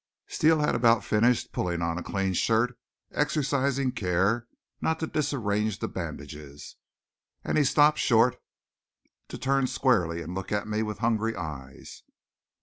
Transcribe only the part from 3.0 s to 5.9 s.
exercising care not to disarrange the